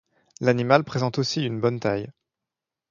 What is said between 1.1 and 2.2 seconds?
aussi une bonne taille.